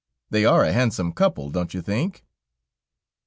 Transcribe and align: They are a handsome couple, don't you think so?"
They 0.31 0.45
are 0.45 0.63
a 0.63 0.73
handsome 0.73 1.13
couple, 1.13 1.51
don't 1.51 1.75
you 1.75 1.81
think 1.83 2.23
so?" 2.23 2.23